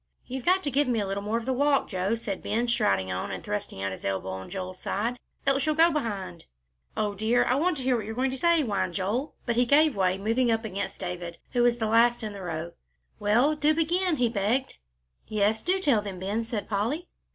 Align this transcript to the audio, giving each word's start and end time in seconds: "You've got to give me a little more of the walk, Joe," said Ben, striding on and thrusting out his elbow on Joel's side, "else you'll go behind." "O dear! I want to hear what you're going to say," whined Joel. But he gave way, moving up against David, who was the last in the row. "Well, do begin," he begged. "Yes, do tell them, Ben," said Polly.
"You've 0.25 0.45
got 0.45 0.63
to 0.63 0.71
give 0.71 0.87
me 0.87 0.99
a 0.99 1.05
little 1.05 1.21
more 1.21 1.37
of 1.37 1.45
the 1.45 1.53
walk, 1.53 1.87
Joe," 1.87 2.15
said 2.15 2.41
Ben, 2.41 2.67
striding 2.67 3.11
on 3.11 3.29
and 3.29 3.43
thrusting 3.43 3.83
out 3.83 3.91
his 3.91 4.03
elbow 4.03 4.29
on 4.31 4.49
Joel's 4.49 4.79
side, 4.79 5.19
"else 5.45 5.63
you'll 5.67 5.75
go 5.75 5.91
behind." 5.91 6.45
"O 6.97 7.13
dear! 7.13 7.45
I 7.45 7.53
want 7.53 7.77
to 7.77 7.83
hear 7.83 7.95
what 7.95 8.07
you're 8.07 8.15
going 8.15 8.31
to 8.31 8.37
say," 8.39 8.63
whined 8.63 8.95
Joel. 8.95 9.35
But 9.45 9.57
he 9.57 9.65
gave 9.67 9.95
way, 9.95 10.17
moving 10.17 10.49
up 10.49 10.65
against 10.65 11.01
David, 11.01 11.37
who 11.51 11.61
was 11.61 11.77
the 11.77 11.85
last 11.85 12.23
in 12.23 12.33
the 12.33 12.41
row. 12.41 12.71
"Well, 13.19 13.55
do 13.55 13.75
begin," 13.75 14.15
he 14.15 14.27
begged. 14.27 14.73
"Yes, 15.27 15.61
do 15.61 15.77
tell 15.77 16.01
them, 16.01 16.17
Ben," 16.17 16.43
said 16.43 16.67
Polly. 16.67 17.07